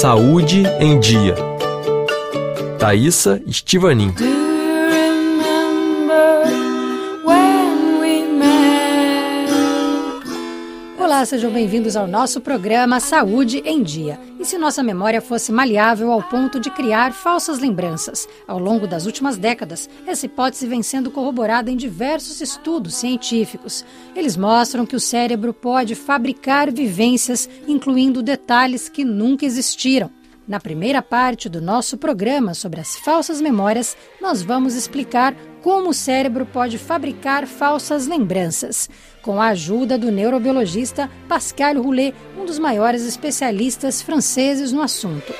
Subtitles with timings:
[0.00, 1.34] Saúde em Dia.
[2.78, 4.14] Thaisa Estivanin.
[11.08, 14.20] Olá, sejam bem-vindos ao nosso programa Saúde em Dia.
[14.38, 18.28] E se nossa memória fosse maleável ao ponto de criar falsas lembranças?
[18.46, 23.86] Ao longo das últimas décadas, essa hipótese vem sendo corroborada em diversos estudos científicos.
[24.14, 30.10] Eles mostram que o cérebro pode fabricar vivências, incluindo detalhes que nunca existiram.
[30.46, 35.94] Na primeira parte do nosso programa sobre as falsas memórias, nós vamos explicar como o
[35.94, 38.88] cérebro pode fabricar falsas lembranças,
[39.22, 45.32] com a ajuda do neurobiologista Pascal Roulet, um dos maiores especialistas franceses no assunto.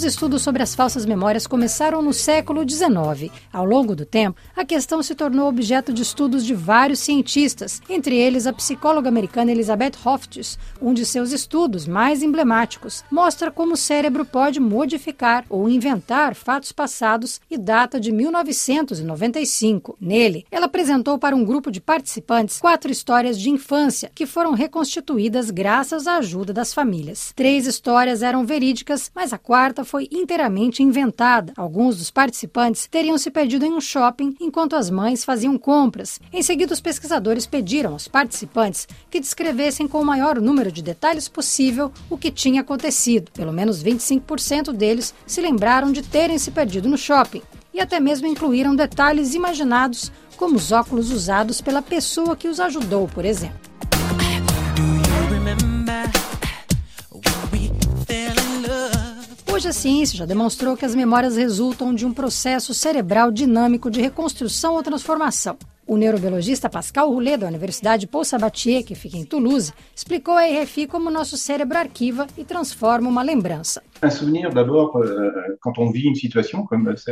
[0.00, 3.30] Os estudos sobre as falsas memórias começaram no século XIX.
[3.52, 8.16] Ao longo do tempo, a questão se tornou objeto de estudos de vários cientistas, entre
[8.16, 10.58] eles a psicóloga americana Elizabeth Hoftis.
[10.80, 16.72] Um de seus estudos mais emblemáticos mostra como o cérebro pode modificar ou inventar fatos
[16.72, 19.98] passados e data de 1995.
[20.00, 25.50] Nele, ela apresentou para um grupo de participantes quatro histórias de infância que foram reconstituídas
[25.50, 27.34] graças à ajuda das famílias.
[27.36, 31.52] Três histórias eram verídicas, mas a quarta foi inteiramente inventada.
[31.56, 36.20] Alguns dos participantes teriam se perdido em um shopping enquanto as mães faziam compras.
[36.32, 41.28] Em seguida, os pesquisadores pediram aos participantes que descrevessem com o maior número de detalhes
[41.28, 43.32] possível o que tinha acontecido.
[43.32, 47.42] Pelo menos 25% deles se lembraram de terem se perdido no shopping
[47.74, 53.08] e até mesmo incluíram detalhes imaginados, como os óculos usados pela pessoa que os ajudou,
[53.08, 53.69] por exemplo.
[59.60, 64.00] Hoje a ciência já demonstrou que as memórias resultam de um processo cerebral dinâmico de
[64.00, 65.58] reconstrução ou transformação.
[65.90, 70.86] O neurobiologista Pascal Roulet, da Universidade Paul Sabatier, que fica em Toulouse, explicou à RFI
[70.86, 73.82] como nosso cérebro arquiva e transforma uma lembrança.
[74.00, 74.08] Euh,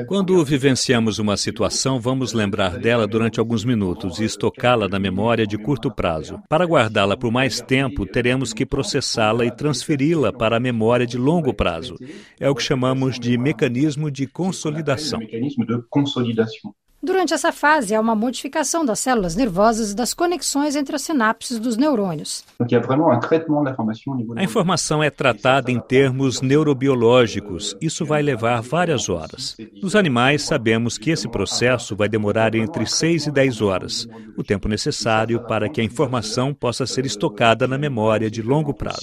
[0.06, 5.59] Quando vivenciamos uma situação, vamos lembrar dela durante alguns minutos e estocá-la na memória de
[5.59, 6.41] curto prazo.
[6.49, 11.53] Para guardá-la por mais tempo, teremos que processá-la e transferi-la para a memória de longo
[11.53, 11.97] prazo.
[12.38, 15.19] É o que chamamos de mecanismo de consolidação.
[17.00, 21.60] Durante essa fase, há uma modificação das células nervosas e das conexões entre as sinapses
[21.60, 22.44] dos neurônios.
[24.36, 27.76] A informação é tratada em termos neurobiológicos.
[27.81, 29.56] Isso vai levar várias horas.
[29.81, 34.66] Nos animais, sabemos que esse processo vai demorar entre 6 e 10 horas, o tempo
[34.66, 39.03] necessário para que a informação possa ser estocada na memória de longo prazo.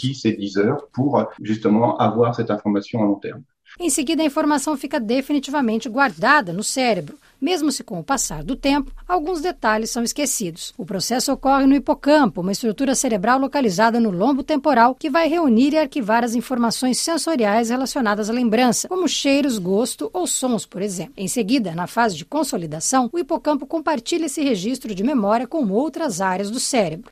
[3.79, 8.56] Em seguida, a informação fica definitivamente guardada no cérebro, mesmo se com o passar do
[8.56, 10.73] tempo, alguns detalhes são esquecidos.
[10.78, 15.73] O processo ocorre no hipocampo, uma estrutura cerebral localizada no lombo temporal que vai reunir
[15.73, 21.13] e arquivar as informações sensoriais relacionadas à lembrança, como cheiros, gosto ou sons, por exemplo.
[21.18, 26.22] Em seguida, na fase de consolidação, o hipocampo compartilha esse registro de memória com outras
[26.22, 27.09] áreas do cérebro.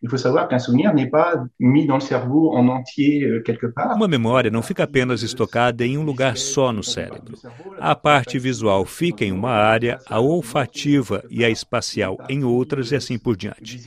[3.96, 7.38] Uma memória não fica apenas estocada em um lugar só no cérebro.
[7.80, 12.96] A parte visual fica em uma área, a olfativa e a espacial em outras e
[12.96, 13.82] assim por diante.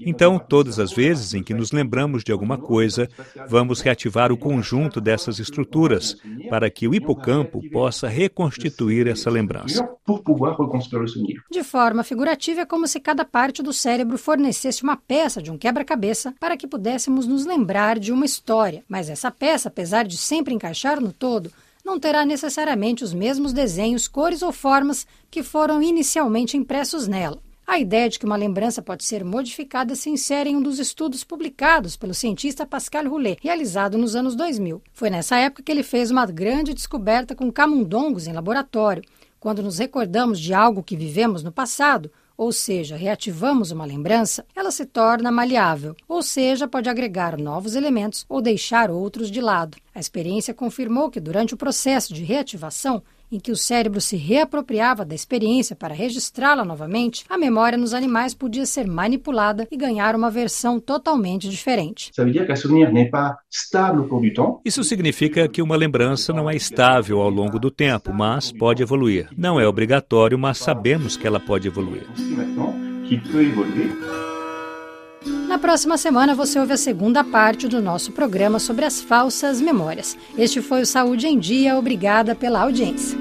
[0.00, 3.08] Então, todas as vezes em que nos lembramos de alguma coisa,
[3.48, 6.16] vamos reativar o conjunto dessas estruturas
[6.50, 9.88] para que o hipocampo possa reconstituir essa lembrança.
[11.48, 15.56] De forma figurativa, é como se cada parte do cérebro fornecesse uma peça de um
[15.56, 18.82] quebra-cabeça para que pudéssemos nos lembrar de uma história.
[18.88, 21.52] Mas essa peça, apesar de sempre encaixar no todo,
[21.88, 27.40] não terá necessariamente os mesmos desenhos, cores ou formas que foram inicialmente impressos nela.
[27.66, 31.24] A ideia de que uma lembrança pode ser modificada se insere em um dos estudos
[31.24, 34.82] publicados pelo cientista Pascal Roulet, realizado nos anos 2000.
[34.92, 39.02] Foi nessa época que ele fez uma grande descoberta com camundongos em laboratório.
[39.40, 44.70] Quando nos recordamos de algo que vivemos no passado, ou seja, reativamos uma lembrança, ela
[44.70, 49.76] se torna maleável, ou seja, pode agregar novos elementos ou deixar outros de lado.
[49.92, 55.04] A experiência confirmou que durante o processo de reativação, em que o cérebro se reapropriava
[55.04, 60.30] da experiência para registrá-la novamente, a memória nos animais podia ser manipulada e ganhar uma
[60.30, 62.10] versão totalmente diferente.
[64.64, 69.28] Isso significa que uma lembrança não é estável ao longo do tempo, mas pode evoluir.
[69.36, 72.06] Não é obrigatório, mas sabemos que ela pode evoluir.
[75.48, 80.14] Na próxima semana você ouve a segunda parte do nosso programa sobre as falsas memórias.
[80.36, 81.76] Este foi o Saúde em Dia.
[81.76, 83.18] Obrigada pela audiência.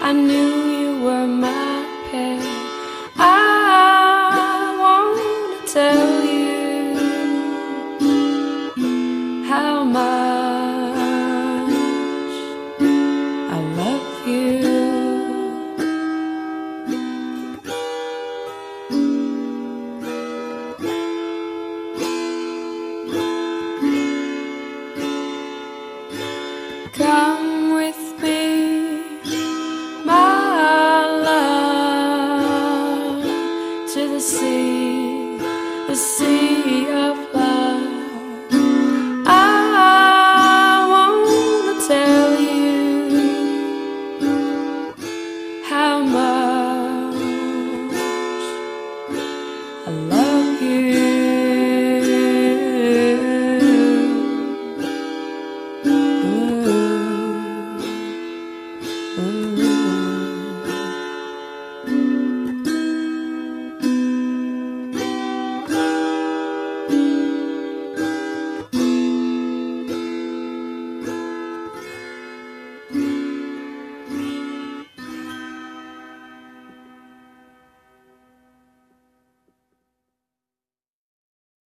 [0.00, 1.67] I knew you were mine.
[26.98, 29.20] Come with me,
[30.04, 32.52] my love,
[33.94, 35.38] to the sea,
[35.86, 36.77] the sea.
[59.18, 59.67] Hum.